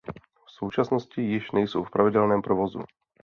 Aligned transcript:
V 0.47 0.51
současnosti 0.51 1.21
již 1.21 1.51
nejsou 1.51 1.83
v 1.83 1.91
pravidelném 1.91 2.41
provozu. 2.41 2.79